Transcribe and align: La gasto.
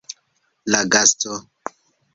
La 0.71 0.81
gasto. 0.95 1.39